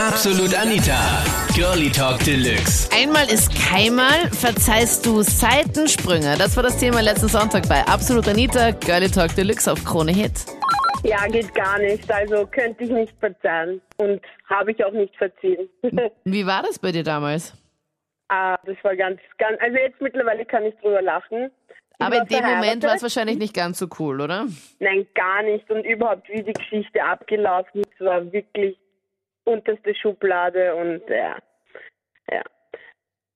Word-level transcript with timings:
Absolut 0.00 0.54
Anita. 0.54 1.22
Girlie 1.54 1.90
Talk 1.90 2.24
Deluxe. 2.24 2.88
Einmal 2.90 3.24
ist 3.30 3.52
keinmal, 3.54 4.30
verzeihst 4.32 5.04
du 5.04 5.20
Seitensprünge. 5.20 6.36
Das 6.38 6.56
war 6.56 6.62
das 6.62 6.78
Thema 6.78 7.02
letzten 7.02 7.28
Sonntag 7.28 7.68
bei 7.68 7.82
Absolut 7.82 8.26
Anita, 8.26 8.70
Girlie 8.70 9.10
Talk 9.10 9.34
Deluxe 9.36 9.70
auf 9.70 9.84
Krone 9.84 10.12
Hit. 10.12 10.46
Ja, 11.04 11.26
geht 11.26 11.54
gar 11.54 11.78
nicht. 11.80 12.10
Also 12.10 12.46
könnte 12.46 12.84
ich 12.84 12.90
nicht 12.90 13.14
verzeihen 13.20 13.82
und 13.98 14.22
habe 14.48 14.72
ich 14.72 14.82
auch 14.82 14.92
nicht 14.92 15.14
verziehen. 15.16 15.68
Wie 16.24 16.46
war 16.46 16.62
das 16.62 16.78
bei 16.78 16.92
dir 16.92 17.04
damals? 17.04 17.52
ah, 18.30 18.58
das 18.64 18.76
war 18.82 18.96
ganz, 18.96 19.20
ganz. 19.36 19.60
Also 19.60 19.76
jetzt 19.76 20.00
mittlerweile 20.00 20.46
kann 20.46 20.64
ich 20.64 20.74
drüber 20.76 21.02
lachen. 21.02 21.50
Aber 21.98 22.16
in 22.16 22.26
dem 22.26 22.44
Moment 22.44 22.82
war 22.84 22.94
es 22.94 23.02
wahrscheinlich 23.02 23.36
nicht 23.36 23.52
ganz 23.52 23.78
so 23.78 23.86
cool, 23.98 24.22
oder? 24.22 24.46
Nein, 24.78 25.06
gar 25.14 25.42
nicht. 25.42 25.70
Und 25.70 25.84
überhaupt, 25.84 26.26
wie 26.30 26.42
die 26.42 26.54
Geschichte 26.54 27.04
abgelaufen 27.04 27.82
ist, 27.82 28.00
war 28.00 28.32
wirklich 28.32 28.78
unterste 29.50 29.94
Schublade 29.94 30.74
und 30.74 31.02
ja. 31.08 31.36
ja. 32.30 32.42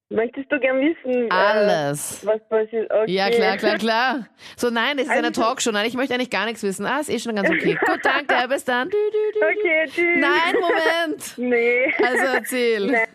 Möchtest 0.09 0.51
du 0.51 0.59
gern 0.59 0.79
wissen? 0.81 1.31
Alles. 1.31 2.23
Äh, 2.23 2.27
was 2.27 2.47
passiert? 2.47 2.91
Okay. 2.93 3.11
Ja, 3.11 3.29
klar, 3.29 3.57
klar, 3.57 3.77
klar. 3.77 4.27
So, 4.55 4.69
nein, 4.69 4.97
es 4.99 5.05
ist 5.05 5.11
eine 5.11 5.27
Also- 5.27 5.41
Talkshow. 5.41 5.71
Nein, 5.71 5.87
ich 5.87 5.95
möchte 5.95 6.13
eigentlich 6.13 6.29
gar 6.29 6.45
nichts 6.45 6.61
wissen. 6.63 6.85
Ah, 6.85 6.99
ist 6.99 7.09
eh 7.09 7.17
schon 7.19 7.35
ganz 7.35 7.49
okay. 7.49 7.75
Gut, 7.85 7.99
danke, 8.03 8.47
bis 8.47 8.63
dann. 8.65 8.89
Du, 8.89 8.97
du, 8.97 9.17
du, 9.33 9.39
du. 9.39 9.45
Okay, 9.45 9.85
tschüss. 9.87 10.19
Nein, 10.19 10.55
Moment. 10.61 11.37
Nee. 11.37 11.91
Also 12.03 12.25
erzähl. 12.35 12.85
Nein. 12.91 13.07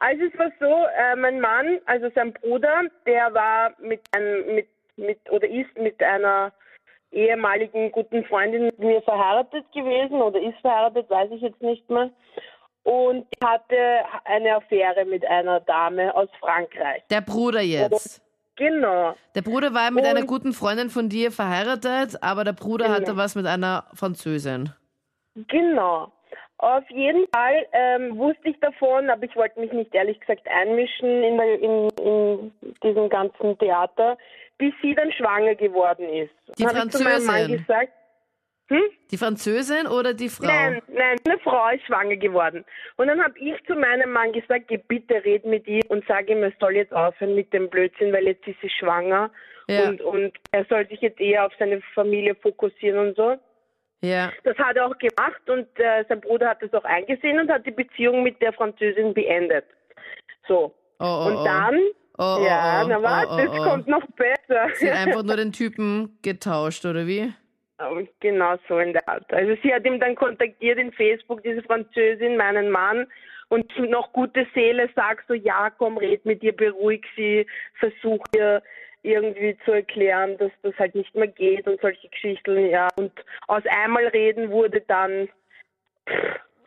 Also 0.00 0.24
es 0.24 0.36
war 0.36 0.50
so, 0.58 0.86
äh, 0.98 1.14
mein 1.14 1.38
Mann, 1.40 1.78
also 1.86 2.10
sein 2.12 2.32
Bruder, 2.32 2.82
der 3.06 3.32
war 3.32 3.72
mit 3.78 4.00
einem, 4.10 4.56
mit, 4.56 4.66
mit 4.96 5.18
oder 5.30 5.48
ist 5.48 5.78
mit 5.78 6.02
einer 6.02 6.52
ehemaligen 7.12 7.92
guten 7.92 8.24
Freundin 8.24 8.64
mit 8.64 8.78
mir 8.80 9.00
verheiratet 9.02 9.64
gewesen 9.72 10.20
oder 10.20 10.40
ist 10.40 10.58
verheiratet, 10.60 11.08
weiß 11.08 11.30
ich 11.30 11.42
jetzt 11.42 11.62
nicht 11.62 11.88
mehr. 11.88 12.10
Und 12.84 13.26
hatte 13.42 13.76
eine 14.24 14.56
Affäre 14.56 15.04
mit 15.04 15.24
einer 15.26 15.60
Dame 15.60 16.14
aus 16.16 16.28
Frankreich. 16.40 17.02
Der 17.10 17.20
Bruder 17.20 17.60
jetzt. 17.60 18.20
Genau. 18.56 19.14
Der 19.34 19.42
Bruder 19.42 19.72
war 19.72 19.90
mit 19.90 20.04
einer 20.04 20.20
Und- 20.20 20.26
guten 20.26 20.52
Freundin 20.52 20.90
von 20.90 21.08
dir 21.08 21.30
verheiratet, 21.32 22.16
aber 22.22 22.44
der 22.44 22.52
Bruder 22.52 22.86
Genau. 22.86 22.96
hatte 22.96 23.16
was 23.16 23.34
mit 23.34 23.46
einer 23.46 23.84
Französin. 23.94 24.70
Genau. 25.48 26.12
Auf 26.58 26.88
jeden 26.90 27.26
Fall 27.34 27.66
ähm, 27.72 28.16
wusste 28.18 28.48
ich 28.50 28.60
davon, 28.60 29.10
aber 29.10 29.24
ich 29.24 29.34
wollte 29.34 29.58
mich 29.58 29.72
nicht 29.72 29.92
ehrlich 29.94 30.20
gesagt 30.20 30.46
einmischen 30.46 31.08
in, 31.24 31.40
in, 31.40 31.88
in 32.00 32.52
diesem 32.84 33.08
ganzen 33.08 33.58
Theater, 33.58 34.16
bis 34.58 34.72
sie 34.82 34.94
dann 34.94 35.10
schwanger 35.12 35.54
geworden 35.56 36.08
ist. 36.08 36.30
Die 36.58 36.62
Dann 36.64 36.76
habe 36.76 36.86
ich 36.88 36.92
zu 36.92 37.02
meinem 37.02 37.24
Mann 37.26 37.34
Französin? 37.36 37.58
gesagt, 37.58 37.92
hm? 38.74 38.82
Die 39.10 39.18
Französin 39.18 39.86
oder 39.86 40.14
die 40.14 40.28
Frau? 40.28 40.46
Nein, 40.46 40.82
nein, 40.88 41.16
eine 41.24 41.38
Frau 41.38 41.68
ist 41.70 41.84
schwanger 41.86 42.16
geworden. 42.16 42.64
Und 42.96 43.08
dann 43.08 43.22
habe 43.22 43.38
ich 43.38 43.54
zu 43.66 43.74
meinem 43.74 44.12
Mann 44.12 44.32
gesagt, 44.32 44.68
geh 44.68 44.78
bitte 44.78 45.24
red 45.24 45.44
mit 45.44 45.66
ihr 45.66 45.82
und 45.88 46.04
sag 46.06 46.28
ihm, 46.28 46.42
er 46.42 46.52
soll 46.60 46.76
jetzt 46.76 46.92
aufhören 46.92 47.34
mit 47.34 47.52
dem 47.52 47.68
Blödsinn, 47.68 48.12
weil 48.12 48.26
jetzt 48.26 48.46
ist 48.46 48.60
sie 48.60 48.70
schwanger 48.70 49.30
Ja. 49.68 49.88
und, 49.88 50.00
und 50.00 50.32
er 50.52 50.64
soll 50.66 50.86
sich 50.88 51.00
jetzt 51.00 51.20
eher 51.20 51.46
auf 51.46 51.52
seine 51.58 51.80
Familie 51.94 52.34
fokussieren 52.36 53.08
und 53.08 53.16
so. 53.16 53.36
Ja. 54.02 54.32
Das 54.44 54.56
hat 54.58 54.76
er 54.76 54.86
auch 54.86 54.98
gemacht 54.98 55.48
und 55.48 55.68
äh, 55.78 56.04
sein 56.08 56.20
Bruder 56.20 56.50
hat 56.50 56.62
das 56.62 56.74
auch 56.74 56.84
eingesehen 56.84 57.38
und 57.38 57.50
hat 57.50 57.64
die 57.64 57.70
Beziehung 57.70 58.22
mit 58.22 58.40
der 58.42 58.52
Französin 58.52 59.14
beendet. 59.14 59.64
So. 60.48 60.74
Oh, 60.98 61.04
oh, 61.04 61.26
und 61.28 61.36
oh. 61.36 61.44
dann, 61.44 61.80
Oh, 62.18 62.36
oh, 62.38 62.44
ja, 62.44 62.82
oh, 62.84 62.88
na 62.88 63.02
warte, 63.02 63.32
oh, 63.32 63.38
es 63.38 63.48
oh, 63.48 63.62
oh. 63.62 63.64
kommt 63.64 63.88
noch 63.88 64.06
besser. 64.12 64.68
Sie 64.74 64.90
hat 64.90 64.98
einfach 65.08 65.22
nur 65.24 65.36
den 65.36 65.52
Typen 65.52 66.18
getauscht, 66.22 66.84
oder 66.84 67.06
wie? 67.06 67.32
Genau 68.20 68.56
so 68.68 68.78
in 68.78 68.92
der 68.92 69.08
Art. 69.08 69.32
Also 69.32 69.56
sie 69.62 69.74
hat 69.74 69.84
ihn 69.86 70.00
dann 70.00 70.14
kontaktiert 70.14 70.78
in 70.78 70.92
Facebook, 70.92 71.42
diese 71.42 71.62
Französin, 71.62 72.36
meinen 72.36 72.70
Mann, 72.70 73.06
und 73.48 73.70
noch 73.90 74.14
gute 74.14 74.46
Seele 74.54 74.88
sagt 74.96 75.26
so, 75.28 75.34
ja, 75.34 75.68
komm, 75.68 75.98
red 75.98 76.24
mit 76.24 76.42
ihr, 76.42 76.56
beruhig 76.56 77.04
sie, 77.14 77.46
versuch 77.78 78.24
ihr 78.34 78.62
irgendwie 79.02 79.58
zu 79.66 79.72
erklären, 79.72 80.38
dass 80.38 80.50
das 80.62 80.74
halt 80.78 80.94
nicht 80.94 81.14
mehr 81.14 81.26
geht 81.26 81.66
und 81.66 81.78
solche 81.82 82.08
Geschichten, 82.08 82.70
ja. 82.70 82.88
Und 82.96 83.12
aus 83.48 83.62
einmal 83.66 84.06
reden 84.06 84.50
wurde 84.50 84.80
dann 84.80 85.28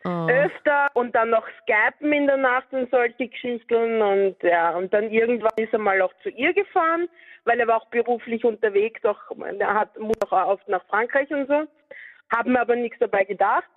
Oh. 0.06 0.28
öfter 0.28 0.88
und 0.94 1.16
dann 1.16 1.30
noch 1.30 1.44
Skypen 1.62 2.12
in 2.12 2.28
der 2.28 2.36
Nacht 2.36 2.72
und 2.72 2.88
solche 2.92 3.26
Geschichten 3.26 4.00
und 4.00 4.36
ja, 4.40 4.70
und 4.76 4.94
dann 4.94 5.10
irgendwann 5.10 5.52
ist 5.56 5.72
er 5.72 5.80
mal 5.80 6.00
auch 6.00 6.12
zu 6.22 6.28
ihr 6.28 6.54
gefahren, 6.54 7.08
weil 7.44 7.58
er 7.58 7.66
war 7.66 7.78
auch 7.78 7.88
beruflich 7.88 8.44
unterwegs, 8.44 9.04
auch 9.04 9.18
er 9.58 9.74
hat 9.74 9.98
muss 9.98 10.14
auch 10.22 10.46
oft 10.46 10.68
nach 10.68 10.84
Frankreich 10.86 11.28
und 11.32 11.48
so, 11.48 11.66
haben 12.32 12.52
mir 12.52 12.60
aber 12.60 12.76
nichts 12.76 13.00
dabei 13.00 13.24
gedacht. 13.24 13.68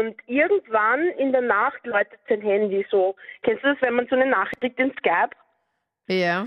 Und 0.00 0.16
irgendwann 0.26 1.08
in 1.18 1.32
der 1.32 1.42
Nacht 1.42 1.84
läutet 1.84 2.18
sein 2.26 2.40
Handy 2.40 2.86
so. 2.90 3.14
Kennst 3.42 3.62
du 3.62 3.74
das, 3.74 3.82
wenn 3.82 3.94
man 3.94 4.06
so 4.08 4.16
eine 4.16 4.24
Nachricht 4.24 4.60
kriegt 4.60 4.80
in 4.80 4.92
Skype? 4.92 5.36
Ja. 6.06 6.46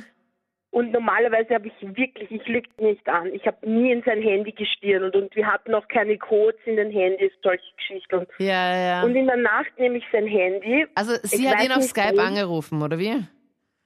Und 0.73 0.91
normalerweise 0.91 1.53
habe 1.53 1.67
ich 1.67 1.95
wirklich, 1.95 2.31
ich 2.31 2.47
lüge 2.47 2.67
nicht 2.79 3.07
an, 3.07 3.31
ich 3.31 3.45
habe 3.45 3.69
nie 3.69 3.91
in 3.91 4.01
sein 4.01 4.23
Handy 4.23 4.51
gestirnt 4.53 5.15
und 5.15 5.35
wir 5.35 5.45
hatten 5.45 5.71
auch 5.75 5.87
keine 5.87 6.17
Codes 6.17 6.59
in 6.65 6.77
den 6.77 6.89
Handys, 6.89 7.31
solche 7.43 7.63
Geschichten. 7.77 8.25
Ja, 8.39 8.75
ja. 8.75 9.03
Und 9.03 9.15
in 9.15 9.27
der 9.27 9.37
Nacht 9.37 9.69
nehme 9.77 9.99
ich 9.99 10.03
sein 10.11 10.25
Handy. 10.25 10.87
Also 10.95 11.13
sie 11.21 11.47
hat 11.47 11.63
ihn 11.63 11.69
auf 11.69 11.77
nicht, 11.77 11.89
Skype 11.89 12.17
wo. 12.17 12.21
angerufen, 12.21 12.81
oder 12.81 12.97
wie? 12.97 13.23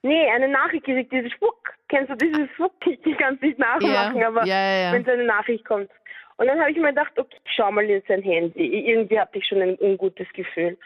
Nee, 0.00 0.30
eine 0.30 0.48
Nachricht 0.48 0.86
gekriegt, 0.86 1.12
dieses 1.12 1.30
Schwuck. 1.32 1.74
Kennst 1.90 2.10
du 2.10 2.16
dieses 2.16 2.48
Schwuck? 2.56 2.72
Ich 2.86 3.18
kann 3.18 3.34
es 3.34 3.42
nicht 3.42 3.58
nachmachen, 3.58 4.16
Ja, 4.16 4.28
aber 4.28 4.46
ja, 4.46 4.84
ja, 4.84 4.92
wenn 4.94 5.04
so 5.04 5.10
eine 5.10 5.24
Nachricht 5.24 5.66
kommt. 5.66 5.90
Und 6.38 6.46
dann 6.46 6.58
habe 6.58 6.70
ich 6.70 6.78
mir 6.78 6.88
gedacht, 6.88 7.12
okay, 7.18 7.36
schau 7.54 7.70
mal 7.70 7.84
in 7.84 8.02
sein 8.08 8.22
Handy. 8.22 8.88
Irgendwie 8.88 9.20
hatte 9.20 9.36
ich 9.36 9.46
schon 9.46 9.60
ein 9.60 9.76
ungutes 9.78 10.28
Gefühl. 10.32 10.78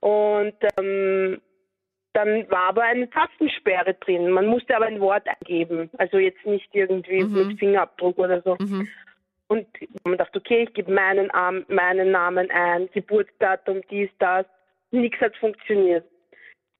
Und 0.00 0.54
ähm, 0.78 1.40
dann 2.16 2.50
war 2.50 2.68
aber 2.70 2.82
eine 2.82 3.10
Tastensperre 3.10 3.92
drin. 3.94 4.30
Man 4.30 4.46
musste 4.46 4.74
aber 4.74 4.86
ein 4.86 5.00
Wort 5.00 5.26
eingeben. 5.28 5.90
Also 5.98 6.16
jetzt 6.16 6.44
nicht 6.46 6.68
irgendwie 6.72 7.22
Mhm. 7.22 7.48
mit 7.48 7.58
Fingerabdruck 7.58 8.16
oder 8.18 8.40
so. 8.40 8.56
Mhm. 8.58 8.88
Und 9.48 9.66
man 10.04 10.16
dachte, 10.16 10.38
okay, 10.38 10.64
ich 10.64 10.72
gebe 10.72 10.90
meinen, 10.90 11.30
meinen 11.68 12.10
Namen 12.10 12.50
ein, 12.50 12.88
Geburtsdatum, 12.92 13.82
dies, 13.90 14.08
das. 14.18 14.46
Nichts 14.92 15.20
hat 15.20 15.36
funktioniert. 15.36 16.04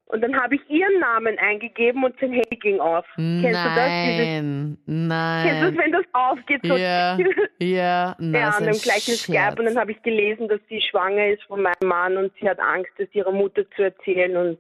Und 0.09 0.21
dann 0.23 0.41
habe 0.41 0.55
ich 0.55 0.61
ihren 0.71 1.01
Namen 1.01 1.37
eingegeben 1.39 2.05
und 2.05 2.15
sein 2.21 2.31
Handy 2.33 2.57
ging 2.57 2.79
auf. 2.79 3.05
Kennst 3.17 3.45
du 3.45 3.51
das? 3.75 3.91
Dieses, 4.07 4.79
Nein, 4.87 5.47
kennst 5.49 5.63
du 5.63 5.67
das, 5.67 5.75
nein. 5.75 5.79
wenn 5.79 5.93
das 5.93 6.05
aufgeht? 6.13 6.61
So 6.63 6.77
Ja, 6.77 7.19
ja, 7.59 8.15
na, 8.21 8.39
ja, 8.39 8.49
und 8.51 8.55
ein 8.59 8.65
dann 8.67 8.79
gleich 8.79 9.09
ein 9.09 9.15
Skype 9.17 9.33
Scherz. 9.35 9.59
und 9.59 9.65
dann 9.65 9.77
habe 9.79 9.91
ich 9.91 10.01
gelesen, 10.03 10.47
dass 10.47 10.61
sie 10.69 10.81
schwanger 10.81 11.27
ist 11.27 11.43
von 11.45 11.61
meinem 11.61 11.75
Mann 11.89 12.17
und 12.17 12.33
sie 12.41 12.49
hat 12.49 12.61
Angst, 12.61 12.93
das 12.99 13.09
ihrer 13.13 13.33
Mutter 13.33 13.69
zu 13.75 13.83
erzählen 13.83 14.37
und 14.37 14.59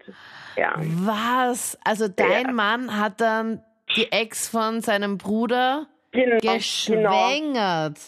ja. 0.56 0.74
Was? 0.78 1.78
Also 1.84 2.08
dein 2.08 2.46
Ja. 2.46 2.52
Mann 2.52 3.00
hat 3.00 3.20
dann 3.20 3.62
die 3.96 4.10
Ex 4.10 4.48
von 4.48 4.80
seinem 4.80 5.16
Bruder 5.16 5.86
Genau, 6.10 6.38
genau, 6.40 6.54
geschwängert. 6.54 7.98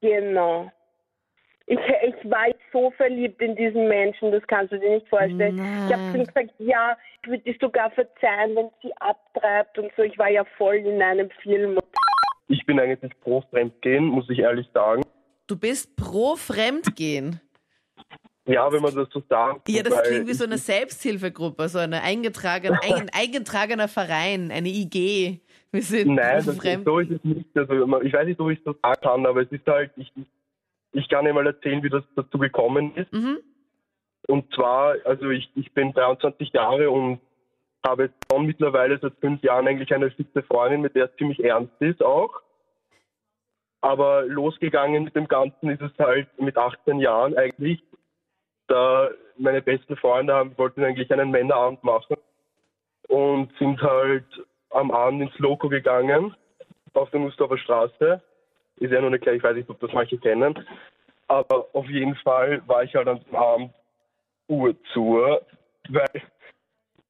genau. 0.00 0.70
Ich, 1.66 1.78
ich 2.24 2.30
war 2.30 2.46
so 2.72 2.90
verliebt 2.92 3.40
in 3.40 3.54
diesen 3.54 3.88
Menschen, 3.88 4.32
das 4.32 4.42
kannst 4.46 4.72
du 4.72 4.78
dir 4.78 4.94
nicht 4.94 5.08
vorstellen. 5.08 5.56
Ich 5.56 5.92
habe 5.92 6.02
Nein. 6.02 6.12
zu 6.12 6.18
ihm 6.18 6.26
gesagt, 6.26 6.50
ja, 6.58 6.96
ich 7.22 7.28
würde 7.28 7.42
dir 7.42 7.56
sogar 7.60 7.90
verzeihen, 7.90 8.56
wenn 8.56 8.70
sie 8.82 8.92
abtreibt 8.98 9.78
und 9.78 9.92
so. 9.96 10.02
Ich 10.02 10.18
war 10.18 10.30
ja 10.30 10.44
voll 10.56 10.76
in 10.76 11.00
einem 11.02 11.30
Film. 11.42 11.78
Ich 12.48 12.64
bin 12.66 12.80
eigentlich 12.80 13.12
pro 13.20 13.42
Fremdgehen, 13.50 14.06
muss 14.06 14.28
ich 14.30 14.38
ehrlich 14.38 14.66
sagen. 14.72 15.02
Du 15.46 15.58
bist 15.58 15.96
pro 15.96 16.36
Fremdgehen. 16.36 17.40
Ja, 18.46 18.70
wenn 18.70 18.82
man 18.82 18.94
das 18.94 19.08
so 19.10 19.22
sagt. 19.28 19.68
Ja, 19.68 19.82
das 19.82 20.02
klingt 20.02 20.28
wie 20.28 20.34
so 20.34 20.44
eine 20.44 20.58
Selbsthilfegruppe, 20.58 21.68
so 21.68 21.78
eine 21.78 22.02
eingetragene, 22.02 22.78
ein 22.94 23.10
eingetragener 23.12 23.88
Verein, 23.88 24.50
eine 24.50 24.68
IG. 24.68 25.40
Wir 25.72 25.82
sind 25.82 26.14
Nein, 26.14 26.42
das, 26.44 26.56
Fremd. 26.56 26.84
so 26.84 26.98
ist 26.98 27.10
es 27.10 27.24
nicht. 27.24 27.48
Also, 27.56 28.00
ich 28.02 28.12
weiß 28.12 28.26
nicht, 28.26 28.38
ob 28.38 28.50
ich 28.50 28.62
das 28.62 28.76
sagen 28.82 29.00
kann, 29.02 29.26
aber 29.26 29.42
es 29.42 29.50
ist 29.50 29.66
halt, 29.66 29.90
ich, 29.96 30.12
ich 30.94 31.08
kann 31.08 31.26
Ihnen 31.26 31.34
mal 31.34 31.46
erzählen, 31.46 31.82
wie 31.82 31.90
das 31.90 32.04
dazu 32.16 32.38
gekommen 32.38 32.94
ist. 32.96 33.12
Mhm. 33.12 33.38
Und 34.26 34.54
zwar, 34.54 34.96
also 35.04 35.28
ich, 35.30 35.50
ich 35.54 35.72
bin 35.72 35.92
23 35.92 36.52
Jahre 36.52 36.90
und 36.90 37.20
habe 37.86 38.10
schon 38.30 38.46
mittlerweile 38.46 38.98
seit 38.98 39.14
fünf 39.20 39.42
Jahren 39.42 39.68
eigentlich 39.68 39.92
eine 39.92 40.10
fixe 40.10 40.42
Freundin, 40.42 40.80
mit 40.80 40.94
der 40.94 41.06
es 41.06 41.16
ziemlich 41.16 41.44
ernst 41.44 41.74
ist 41.80 42.02
auch. 42.02 42.40
Aber 43.82 44.24
losgegangen 44.24 45.04
mit 45.04 45.14
dem 45.14 45.28
Ganzen 45.28 45.68
ist 45.68 45.82
es 45.82 45.92
halt 45.98 46.28
mit 46.40 46.56
18 46.56 47.00
Jahren 47.00 47.36
eigentlich, 47.36 47.82
da 48.66 49.10
meine 49.36 49.60
besten 49.60 49.96
Freunde 49.96 50.32
haben, 50.32 50.56
wollten 50.56 50.82
eigentlich 50.82 51.12
einen 51.12 51.30
Männerabend 51.30 51.84
machen 51.84 52.16
und 53.08 53.52
sind 53.58 53.82
halt 53.82 54.24
am 54.70 54.90
Abend 54.90 55.20
ins 55.22 55.38
Loco 55.38 55.68
gegangen, 55.68 56.34
auf 56.94 57.10
der 57.10 57.20
Nussdorfer 57.20 57.58
Straße. 57.58 58.22
Ist 58.76 58.90
ja 58.92 59.00
noch 59.00 59.10
nicht 59.10 59.22
gleich, 59.22 59.36
ich 59.36 59.42
weiß 59.42 59.56
nicht, 59.56 59.68
ob 59.70 59.80
das 59.80 59.92
manche 59.92 60.18
kennen. 60.18 60.66
Aber 61.28 61.66
auf 61.72 61.86
jeden 61.88 62.16
Fall 62.16 62.62
war 62.66 62.82
ich 62.82 62.94
halt 62.94 63.08
am 63.08 63.20
Abend 63.32 63.72
Uhr 64.48 64.74
zu, 64.92 65.22
weil 65.88 66.22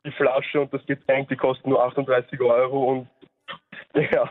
die 0.06 0.12
Flasche 0.12 0.60
und 0.60 0.72
das 0.72 0.84
Getränk, 0.86 1.28
die 1.28 1.36
kosten 1.36 1.70
nur 1.70 1.82
38 1.82 2.40
Euro 2.40 2.92
und 2.92 3.08
ja. 4.12 4.30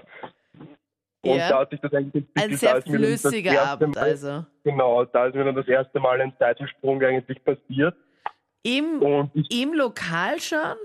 Und 1.25 1.37
Ja. 1.37 1.49
da 1.49 1.59
hat 1.59 1.69
sich 1.71 1.79
das 1.79 1.93
eigentlich 1.93 2.23
Ein 2.35 2.43
entwickelt, 2.51 2.59
sehr 2.59 2.73
dann 2.73 2.81
das 2.83 2.93
flüssiger 2.95 3.61
Abend, 3.61 3.95
Mal- 3.95 4.01
also. 4.03 4.45
Genau, 4.63 5.05
da 5.05 5.25
ist 5.27 5.35
mir 5.35 5.43
dann 5.45 5.55
das 5.55 5.67
erste 5.67 5.99
Mal 5.99 6.21
ein 6.21 6.33
Seitensprung 6.37 7.01
eigentlich 7.01 7.43
passiert. 7.43 7.95
Im, 8.63 9.01
Und 9.01 9.31
ich, 9.33 9.61
Im 9.61 9.73
Lokal 9.73 10.39
schon? 10.39 10.77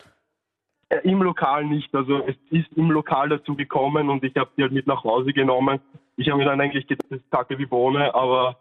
Äh, 0.89 0.99
im 1.05 1.23
Lokal 1.23 1.65
nicht. 1.65 1.95
Also 1.95 2.27
es 2.27 2.37
ist 2.51 2.73
im 2.75 2.91
Lokal 2.91 3.29
dazu 3.29 3.55
gekommen 3.55 4.09
und 4.09 4.25
ich 4.25 4.35
habe 4.37 4.51
sie 4.57 4.63
halt 4.63 4.73
mit 4.73 4.87
nach 4.87 5.05
Hause 5.05 5.33
genommen. 5.33 5.81
Ich 6.17 6.29
habe 6.29 6.39
mir 6.39 6.45
dann 6.47 6.61
eigentlich 6.61 6.87
gedacht, 6.87 7.11
das 7.11 7.21
ist 7.21 7.31
Kacke 7.31 7.59
wie 7.59 7.67
Bohne, 7.67 8.15
aber 8.15 8.59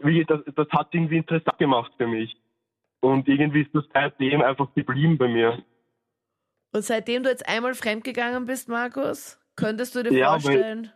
wie, 0.00 0.24
das, 0.24 0.40
das 0.54 0.68
hat 0.70 0.88
irgendwie 0.92 1.18
interessant 1.18 1.58
gemacht 1.58 1.92
für 1.96 2.06
mich. 2.06 2.36
Und 3.00 3.28
irgendwie 3.28 3.62
ist 3.62 3.74
das 3.74 3.84
seitdem 3.92 4.42
einfach 4.42 4.72
geblieben 4.74 5.18
bei 5.18 5.28
mir. 5.28 5.62
Und 6.72 6.82
seitdem 6.82 7.22
du 7.22 7.30
jetzt 7.30 7.48
einmal 7.48 7.74
fremdgegangen 7.74 8.46
bist, 8.46 8.68
Markus, 8.68 9.38
könntest 9.56 9.94
du 9.94 10.02
dir 10.02 10.12
Ja, 10.12 10.30
vorstellen? 10.30 10.90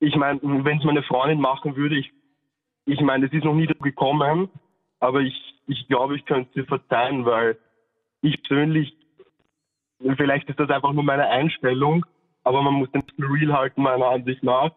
ich 0.00 0.16
meine, 0.16 0.40
wenn 0.42 0.78
es 0.78 0.84
meine 0.84 1.02
Freundin 1.02 1.40
machen 1.40 1.76
würde, 1.76 1.96
ich, 1.96 2.12
ich 2.86 3.00
meine, 3.00 3.26
es 3.26 3.32
ist 3.32 3.44
noch 3.44 3.54
nie 3.54 3.66
dazu 3.66 3.82
gekommen, 3.82 4.50
aber 5.00 5.20
ich, 5.20 5.34
ich 5.66 5.86
glaube, 5.88 6.16
ich 6.16 6.24
könnte 6.24 6.50
sie 6.54 6.66
verzeihen, 6.66 7.24
weil 7.24 7.58
ich 8.22 8.42
persönlich, 8.42 8.95
vielleicht 10.16 10.48
ist 10.48 10.58
das 10.60 10.70
einfach 10.70 10.92
nur 10.92 11.04
meine 11.04 11.26
Einstellung, 11.28 12.04
aber 12.44 12.62
man 12.62 12.74
muss 12.74 12.90
den 12.92 13.02
Real 13.18 13.52
halten, 13.58 13.82
meiner 13.82 14.06
Ansicht 14.06 14.42
nach. 14.42 14.70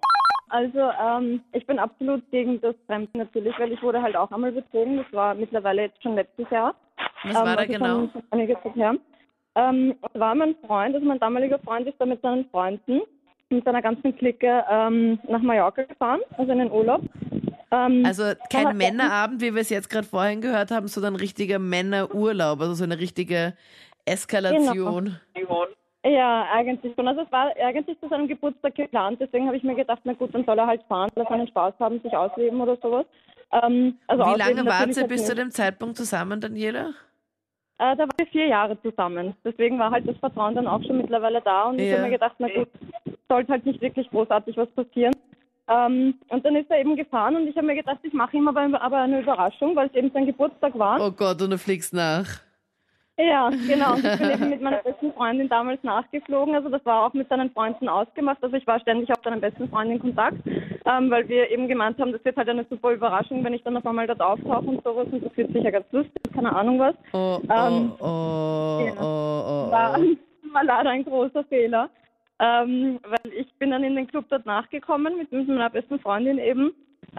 Also 0.50 0.80
ähm, 0.80 1.42
ich 1.54 1.66
bin 1.68 1.78
absolut 1.78 2.24
gegen 2.32 2.60
das 2.62 2.76
Fremden 2.88 3.20
natürlich, 3.20 3.54
weil 3.60 3.72
ich 3.72 3.82
wurde 3.84 4.02
halt 4.02 4.16
auch 4.16 4.32
einmal 4.32 4.52
betrogen. 4.52 4.98
Das 4.98 5.06
war 5.14 5.36
mittlerweile 5.36 5.84
jetzt 5.84 6.02
schon 6.02 6.16
letztes 6.16 6.50
Jahr. 6.50 6.74
Was 7.24 7.36
war 7.36 7.46
da 7.46 7.54
also 7.56 7.74
genau? 7.74 7.96
Schon, 8.00 8.12
schon 8.14 8.24
einige 8.32 8.54
Zeit 8.64 8.76
her. 8.76 8.96
Ähm, 9.56 9.96
war 10.14 10.34
mein 10.36 10.56
Freund, 10.66 10.96
also 10.96 11.06
mein 11.06 11.20
damaliger 11.20 11.60
Freund 11.60 11.88
ist 11.88 11.96
da 12.00 12.06
mit 12.06 12.22
seinen 12.22 12.46
Freunden, 12.50 13.02
mit 13.50 13.64
seiner 13.66 13.82
ganzen 13.82 14.16
Clique 14.18 14.64
ähm, 14.72 15.20
nach 15.28 15.42
Mallorca 15.42 15.84
gefahren, 15.84 16.22
also 16.38 16.52
in 16.52 16.60
den 16.60 16.72
Urlaub. 16.72 17.02
Ähm, 17.72 18.04
Also 18.06 18.24
kein 18.52 18.68
aber- 18.68 18.74
Männerabend, 18.76 19.42
wie 19.42 19.54
wir 19.54 19.62
es 19.62 19.70
jetzt 19.70 19.90
gerade 19.90 20.08
vorhin 20.08 20.42
gehört 20.42 20.72
haben, 20.72 20.88
sondern 20.88 21.14
ein 21.14 21.20
richtiger 21.20 21.60
Männerurlaub, 21.60 22.60
also 22.62 22.74
so 22.74 22.84
eine 22.84 22.98
richtige 23.00 23.54
Eskalation. 24.10 25.16
Ja, 26.06 26.48
eigentlich 26.54 26.94
schon. 26.96 27.08
Also 27.08 27.22
es 27.22 27.32
war 27.32 27.52
eigentlich 27.58 28.00
zu 28.00 28.08
seinem 28.08 28.28
Geburtstag 28.28 28.76
geplant, 28.76 29.20
deswegen 29.20 29.48
habe 29.48 29.58
ich 29.58 29.64
mir 29.64 29.76
gedacht, 29.76 30.00
na 30.06 30.14
gut, 30.14 30.34
dann 30.34 30.46
soll 30.46 30.58
er 30.58 30.68
halt 30.68 30.82
fahren, 30.88 31.10
soll 31.14 31.26
er 31.26 31.30
seinen 31.30 31.48
Spaß 31.48 31.74
haben, 31.80 32.00
sich 32.02 32.16
ausleben 32.16 32.62
oder 32.62 32.78
sowas. 32.78 33.06
Ähm, 33.52 33.98
also 34.08 34.24
Wie 34.26 34.38
lange 34.38 34.62
ihr 34.62 34.64
jetzt 34.64 35.08
bis 35.08 35.26
zu 35.26 35.34
nicht. 35.34 35.40
dem 35.40 35.52
Zeitpunkt 35.52 35.98
zusammen, 35.98 36.40
Daniela? 36.40 36.94
Äh, 37.80 37.96
da 37.96 38.00
waren 38.00 38.10
wir 38.18 38.28
vier 38.28 38.48
Jahre 38.48 38.82
zusammen. 38.82 39.36
Deswegen 39.44 39.78
war 39.80 39.92
halt 39.92 40.08
das 40.08 40.18
Vertrauen 40.18 40.56
dann 40.56 40.68
auch 40.68 40.82
schon 40.84 40.98
mittlerweile 40.98 41.42
da 41.42 41.64
und 41.64 41.80
ich 41.80 41.90
Ja. 41.90 41.98
habe 41.98 42.04
mir 42.08 42.12
gedacht, 42.12 42.36
na 42.40 42.48
gut, 42.48 42.70
sollte 43.28 43.52
halt 43.52 43.66
nicht 43.66 43.82
wirklich 43.82 44.10
großartig 44.10 44.56
was 44.58 44.70
passieren. 44.72 45.14
Ähm, 45.68 46.16
und 46.30 46.46
dann 46.46 46.56
ist 46.56 46.70
er 46.72 46.80
eben 46.80 46.96
gefahren 46.96 47.36
und 47.36 47.48
ich 47.48 47.56
habe 47.56 47.68
mir 47.68 47.76
gedacht, 47.76 48.00
ich 48.04 48.14
mache 48.14 48.36
ihm 48.38 48.48
aber, 48.48 48.82
aber 48.82 48.98
eine 48.98 49.20
Überraschung, 49.22 49.76
weil 49.76 49.88
es 49.88 49.94
eben 49.96 50.12
sein 50.12 50.26
Geburtstag 50.26 50.78
war. 50.80 51.00
Oh 51.00 51.12
Gott, 51.12 51.42
und 51.42 51.52
du 51.52 51.58
fliegst 51.58 51.94
nach. 51.94 52.42
Ja, 53.20 53.50
genau. 53.50 53.96
Ich 54.00 54.18
bin 54.18 54.32
eben 54.32 54.50
mit 54.50 54.62
meiner 54.62 54.78
besten 54.78 55.12
Freundin 55.14 55.50
damals 55.50 55.84
nachgeflogen. 55.84 56.56
Also 56.56 56.70
das 56.70 56.86
war 56.86 57.06
auch 57.06 57.14
mit 57.14 57.28
seinen 57.28 57.52
Freunden 57.52 57.90
ausgemacht. 57.90 58.38
Also 58.42 58.56
ich 58.56 58.66
war 58.66 58.80
ständig 58.80 59.12
auf 59.12 59.22
seinen 59.24 59.42
besten 59.42 59.70
Freund 59.70 59.92
in 59.92 60.00
Kontakt, 60.00 60.38
ähm, 60.48 61.12
weil 61.12 61.28
wir 61.28 61.52
eben 61.52 61.68
gemeint 61.68 62.00
haben, 62.00 62.14
das 62.14 62.24
wird 62.24 62.38
halt 62.38 62.48
eine 62.48 62.66
super 62.70 62.92
Überraschung, 62.92 63.44
wenn 63.44 63.54
ich 63.54 63.64
dann 63.64 63.76
auf 63.76 63.86
einmal 63.86 64.08
dort 64.08 64.22
auftauche 64.22 64.66
und 64.66 64.84
sowas. 64.84 65.08
Und 65.12 65.26
das 65.26 65.36
wird 65.36 65.52
sicher 65.52 65.72
ganz 65.72 65.86
lustig, 65.92 66.22
keine 66.34 66.56
Ahnung 66.56 66.80
was. 66.80 66.96
Oh, 67.12 67.40
oh, 67.42 67.54
Ähm, 67.54 67.92
oh, 68.00 68.86
ja. 68.86 68.94
oh, 69.02 69.68
oh, 69.68 69.72
War, 69.72 70.00
oh. 70.00 70.54
war 70.54 70.64
leider 70.64 70.90
ein 70.90 71.04
großer 71.04 71.44
Fehler. 71.44 71.90
Ähm, 72.42 73.00
weil 73.04 73.34
ich 73.34 73.54
bin 73.56 73.72
dann 73.72 73.84
in 73.84 73.98
den 73.98 74.08
Club 74.08 74.26
dort 74.30 74.46
nachgekommen 74.46 75.18
mit, 75.18 75.30
mit 75.30 75.46
meiner 75.50 75.70
besten 75.70 76.00
Freundin 76.00 76.40
eben. 76.40 76.72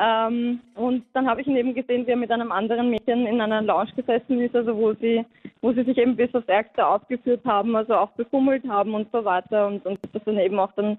Ähm, 0.02 0.60
und 0.76 1.04
dann 1.12 1.28
habe 1.28 1.42
ich 1.42 1.46
ihn 1.46 1.56
eben 1.56 1.74
gesehen, 1.74 2.06
wie 2.06 2.12
er 2.12 2.16
mit 2.16 2.30
einem 2.30 2.52
anderen 2.52 2.88
Mädchen 2.88 3.26
in 3.26 3.38
einer 3.38 3.60
Lounge 3.60 3.92
gesessen 3.94 4.40
ist, 4.40 4.56
also 4.56 4.74
wo 4.74 4.94
sie, 4.94 5.26
wo 5.60 5.74
sie 5.74 5.84
sich 5.84 5.98
eben 5.98 6.16
bis 6.16 6.34
aufs 6.34 6.48
Ärgste 6.48 6.86
aufgeführt 6.86 7.44
haben, 7.44 7.76
also 7.76 7.94
auch 7.94 8.10
befummelt 8.12 8.66
haben 8.66 8.94
und 8.94 9.12
so 9.12 9.22
weiter. 9.26 9.66
Und, 9.66 9.84
und 9.84 9.98
das 10.14 10.22
dann 10.24 10.38
eben 10.38 10.58
auch 10.58 10.72
dann 10.72 10.96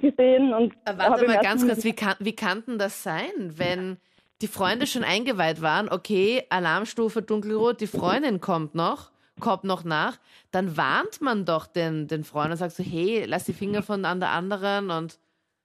gesehen 0.00 0.54
und 0.54 0.72
Warte 0.84 1.26
mal 1.26 1.40
ganz 1.40 1.66
kurz, 1.66 1.82
wie 1.82 1.94
kann, 1.94 2.14
wie 2.20 2.36
kann 2.36 2.62
denn 2.64 2.78
das 2.78 3.02
sein, 3.02 3.32
wenn 3.56 3.96
die 4.40 4.46
Freunde 4.46 4.86
schon 4.86 5.02
eingeweiht 5.02 5.60
waren, 5.60 5.88
okay, 5.88 6.44
Alarmstufe 6.48 7.22
dunkelrot, 7.22 7.80
die 7.80 7.88
Freundin 7.88 8.40
kommt 8.40 8.76
noch, 8.76 9.10
kommt 9.40 9.64
noch 9.64 9.82
nach, 9.82 10.18
dann 10.52 10.76
warnt 10.76 11.20
man 11.20 11.44
doch 11.44 11.66
den, 11.66 12.06
den 12.06 12.22
Freund 12.22 12.52
und 12.52 12.56
sagt 12.58 12.72
so, 12.72 12.84
hey, 12.84 13.24
lass 13.26 13.44
die 13.44 13.52
Finger 13.52 13.82
von 13.82 14.04
an 14.04 14.20
der 14.20 14.30
anderen 14.30 14.90
und 14.90 15.18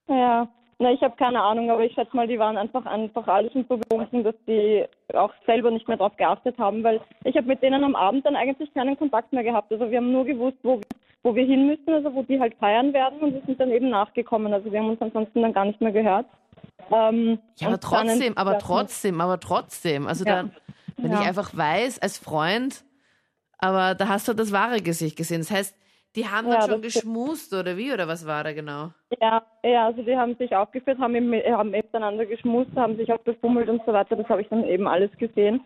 Ja, 0.07 0.47
na, 0.79 0.91
ich 0.93 1.01
habe 1.01 1.15
keine 1.17 1.41
Ahnung, 1.41 1.69
aber 1.69 1.83
ich 1.83 1.93
schätze 1.93 2.15
mal, 2.15 2.25
die 2.27 2.39
waren 2.39 2.57
einfach 2.57 2.85
einfach 2.85 3.27
alle 3.27 3.51
schon 3.51 3.65
so 3.67 3.77
betrunken, 3.77 4.23
dass 4.23 4.35
die 4.47 4.85
auch 5.13 5.33
selber 5.45 5.71
nicht 5.71 5.87
mehr 5.89 5.97
drauf 5.97 6.15
geachtet 6.15 6.57
haben, 6.57 6.83
weil 6.83 7.01
ich 7.25 7.35
habe 7.35 7.47
mit 7.47 7.61
denen 7.61 7.83
am 7.83 7.95
Abend 7.95 8.25
dann 8.25 8.37
eigentlich 8.37 8.73
keinen 8.73 8.97
Kontakt 8.97 9.33
mehr 9.33 9.43
gehabt. 9.43 9.71
Also 9.73 9.91
wir 9.91 9.97
haben 9.97 10.13
nur 10.13 10.23
gewusst, 10.23 10.57
wo, 10.63 10.79
wo 11.23 11.35
wir 11.35 11.45
hin 11.45 11.67
müssen, 11.67 11.93
also 11.93 12.13
wo 12.13 12.23
die 12.23 12.39
halt 12.39 12.55
feiern 12.55 12.93
werden 12.93 13.19
und 13.19 13.33
wir 13.33 13.41
sind 13.45 13.59
dann 13.59 13.71
eben 13.71 13.89
nachgekommen. 13.89 14.53
Also 14.53 14.71
wir 14.71 14.79
haben 14.79 14.89
uns 14.89 15.01
ansonsten 15.01 15.41
dann 15.41 15.51
gar 15.53 15.65
nicht 15.65 15.81
mehr 15.81 15.91
gehört. 15.91 16.25
Ähm, 16.91 17.39
ja, 17.57 17.67
aber 17.67 17.79
trotzdem, 17.81 18.37
aber 18.37 18.57
trotzdem, 18.57 19.19
aber 19.19 19.39
trotzdem. 19.39 20.07
Also 20.07 20.23
Ja. 20.23 20.35
dann, 20.35 20.51
wenn 20.95 21.11
Ja. 21.11 21.19
ich 21.19 21.27
einfach 21.27 21.55
weiß, 21.55 21.99
als 21.99 22.17
Freund, 22.17 22.85
aber 23.57 23.95
da 23.95 24.07
hast 24.07 24.29
du 24.29 24.33
das 24.33 24.53
wahre 24.53 24.81
Gesicht 24.81 25.17
gesehen. 25.17 25.39
Das 25.41 25.51
heißt, 25.51 25.75
die 26.15 26.27
haben 26.27 26.47
Ja, 26.47 26.59
dann 26.59 26.69
schon 26.69 26.81
geschmust 26.81 27.53
oder 27.53 27.77
wie 27.77 27.93
oder 27.93 28.07
was 28.07 28.25
war 28.25 28.43
da 28.43 28.53
genau? 28.53 28.91
Ja, 29.21 29.43
ja, 29.63 29.85
also 29.87 30.01
die 30.01 30.15
haben 30.15 30.35
sich 30.35 30.55
aufgeführt, 30.55 30.97
haben, 30.99 31.15
haben 31.15 31.69
miteinander 31.71 32.25
geschmust, 32.25 32.71
haben 32.75 32.97
sich 32.97 33.11
auch 33.11 33.19
befummelt 33.19 33.69
und 33.69 33.81
so 33.85 33.93
weiter. 33.93 34.15
Das 34.15 34.27
habe 34.27 34.41
ich 34.41 34.47
dann 34.49 34.63
eben 34.65 34.87
alles 34.87 35.11
gesehen. 35.17 35.61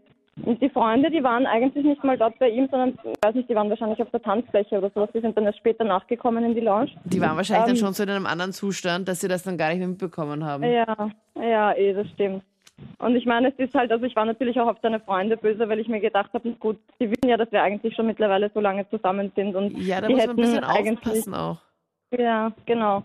Und 0.45 0.59
die 0.61 0.69
Freunde, 0.69 1.11
die 1.11 1.23
waren 1.23 1.45
eigentlich 1.45 1.85
nicht 1.85 2.03
mal 2.03 2.17
dort 2.17 2.39
bei 2.39 2.49
ihm, 2.49 2.67
sondern, 2.71 2.97
ich 3.03 3.17
weiß 3.23 3.35
nicht, 3.35 3.49
die 3.49 3.55
waren 3.55 3.69
wahrscheinlich 3.69 4.01
auf 4.01 4.09
der 4.09 4.21
Tanzfläche 4.21 4.79
oder 4.79 4.89
sowas. 4.89 5.09
Die 5.13 5.21
sind 5.21 5.37
dann 5.37 5.45
erst 5.45 5.59
später 5.59 5.83
nachgekommen 5.83 6.43
in 6.43 6.55
die 6.55 6.61
Lounge. 6.61 6.89
Die 7.05 7.21
waren 7.21 7.37
wahrscheinlich 7.37 7.65
dann 7.65 7.75
Ähm, 7.75 7.79
schon 7.79 7.93
so 7.93 8.01
in 8.01 8.09
einem 8.09 8.25
anderen 8.25 8.51
Zustand, 8.51 9.07
dass 9.07 9.21
sie 9.21 9.27
das 9.27 9.43
dann 9.43 9.57
gar 9.59 9.69
nicht 9.69 9.77
mehr 9.77 9.89
mitbekommen 9.89 10.43
haben. 10.43 10.63
Ja, 10.63 11.09
ja, 11.39 11.73
eh, 11.73 11.93
das 11.93 12.07
stimmt. 12.09 12.43
Und 12.97 13.15
ich 13.15 13.25
meine, 13.25 13.49
es 13.49 13.55
ist 13.59 13.75
halt, 13.75 13.91
also 13.91 14.05
ich 14.05 14.15
war 14.15 14.25
natürlich 14.25 14.59
auch 14.59 14.67
auf 14.67 14.77
seine 14.81 14.99
Freunde 14.99 15.37
böse, 15.37 15.67
weil 15.69 15.79
ich 15.79 15.87
mir 15.87 15.99
gedacht 15.99 16.31
habe, 16.33 16.51
gut, 16.53 16.77
die 16.99 17.09
wissen 17.09 17.29
ja, 17.29 17.37
dass 17.37 17.51
wir 17.51 17.61
eigentlich 17.61 17.95
schon 17.95 18.07
mittlerweile 18.07 18.49
so 18.53 18.59
lange 18.59 18.89
zusammen 18.89 19.31
sind 19.35 19.55
und 19.55 19.77
Ja, 19.77 20.01
da 20.01 20.07
die 20.07 20.13
muss 20.15 20.25
man 20.25 20.29
ein 20.29 20.37
hätten 20.37 20.41
bisschen 20.41 20.63
eigentlich, 20.63 21.07
aufpassen 21.07 21.33
auch. 21.35 21.57
ja, 22.17 22.51
genau. 22.65 23.03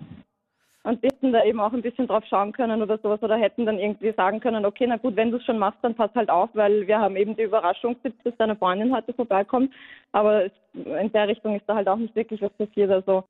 Und 0.85 1.03
die 1.03 1.09
hätten 1.09 1.33
da 1.33 1.45
eben 1.45 1.61
auch 1.61 1.73
ein 1.73 1.83
bisschen 1.83 2.07
drauf 2.07 2.25
schauen 2.31 2.53
können 2.53 2.81
oder 2.81 2.97
sowas 2.99 3.23
oder 3.23 3.37
hätten 3.37 3.67
dann 3.67 3.79
irgendwie 3.79 4.13
sagen 4.13 4.41
können, 4.41 4.65
okay, 4.65 4.87
na 4.87 4.97
gut, 4.97 5.17
wenn 5.17 5.31
du 5.31 5.37
es 5.37 5.45
schon 5.45 5.59
machst, 5.59 5.79
dann 5.83 5.95
pass 5.95 6.11
halt 6.15 6.31
auf, 6.31 6.49
weil 6.55 6.87
wir 6.87 6.99
haben 6.99 7.17
eben 7.17 7.37
die 7.37 7.43
Überraschung, 7.43 7.97
dass 8.25 8.35
deine 8.39 8.57
Freundin 8.57 8.95
heute 8.95 9.13
vorbeikommt. 9.13 9.75
Aber 10.13 10.45
in 10.75 11.13
der 11.13 11.29
Richtung 11.29 11.57
ist 11.57 11.65
da 11.67 11.75
halt 11.75 11.89
auch 11.89 11.97
nicht 11.97 12.15
wirklich 12.17 12.41
was 12.41 12.53
passiert. 12.53 12.91
Also 12.91 13.25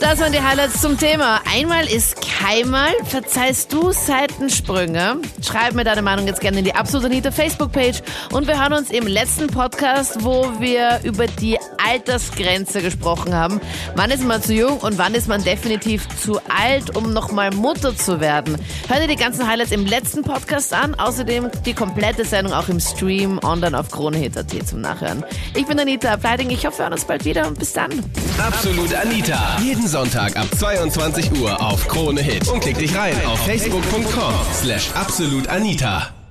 Das 0.00 0.20
waren 0.20 0.30
die 0.32 0.40
Highlights 0.42 0.80
zum 0.82 0.96
Thema. 0.98 1.40
Einmal 1.52 1.84
ist 1.86 2.20
keinmal. 2.42 2.92
Verzeihst 3.04 3.72
du 3.72 3.92
Seitensprünge? 3.92 5.18
Schreib 5.46 5.74
mir 5.74 5.84
deine 5.84 6.02
Meinung 6.02 6.26
jetzt 6.26 6.40
gerne 6.40 6.58
in 6.58 6.64
die 6.64 6.74
Absolut 6.74 7.06
Anita 7.06 7.30
Facebook-Page. 7.30 8.02
Und 8.32 8.46
wir 8.46 8.60
hören 8.60 8.72
uns 8.72 8.90
im 8.90 9.06
letzten 9.06 9.46
Podcast, 9.46 10.24
wo 10.24 10.50
wir 10.58 11.00
über 11.04 11.26
die 11.26 11.58
Altersgrenze 11.84 12.82
gesprochen 12.82 13.34
haben. 13.34 13.60
Wann 13.94 14.10
ist 14.10 14.24
man 14.24 14.42
zu 14.42 14.54
jung 14.54 14.78
und 14.78 14.98
wann 14.98 15.14
ist 15.14 15.28
man 15.28 15.42
definitiv 15.44 16.06
zu 16.20 16.40
alt, 16.48 16.96
um 16.96 17.12
nochmal 17.12 17.50
Mutter 17.52 17.96
zu 17.96 18.20
werden? 18.20 18.56
Hör 18.88 19.00
dir 19.00 19.08
die 19.08 19.16
ganzen 19.16 19.46
Highlights 19.46 19.72
im 19.72 19.86
letzten 19.86 20.22
Podcast 20.22 20.74
an. 20.74 20.94
Außerdem 20.94 21.50
die 21.64 21.74
komplette 21.74 22.24
Sendung 22.24 22.52
auch 22.54 22.68
im 22.68 22.80
Stream 22.80 23.38
online 23.42 23.78
auf 23.78 23.90
KroneHit.at 23.90 24.66
zum 24.66 24.80
Nachhören. 24.80 25.24
Ich 25.54 25.66
bin 25.66 25.78
Anita 25.78 26.12
Ableiting. 26.12 26.50
Ich 26.50 26.66
hoffe, 26.66 26.78
wir 26.78 26.84
hören 26.84 26.94
uns 26.94 27.04
bald 27.04 27.24
wieder 27.24 27.46
und 27.46 27.58
bis 27.58 27.72
dann. 27.72 27.90
Absolut 28.38 28.94
Anita. 28.94 29.58
Jeden 29.62 29.86
Sonntag 29.86 30.36
ab 30.36 30.46
22 30.58 31.40
Uhr 31.40 31.60
auf 31.60 31.86
Krone. 31.86 32.31
Und 32.52 32.60
klick 32.60 32.78
dich 32.78 32.94
rein 32.96 33.14
auf 33.26 33.38
facebook.com 33.40 34.34
slash 34.52 34.90
absolutanita. 34.94 36.21